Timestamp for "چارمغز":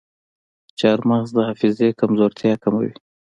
0.79-1.29